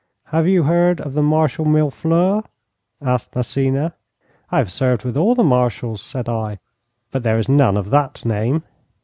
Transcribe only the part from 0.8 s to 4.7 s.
of the Marshal Millefleurs?' asked Massena. 'I